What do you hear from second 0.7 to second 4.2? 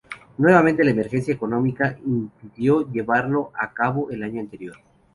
la emergencia económica impidió llevarlo a cabo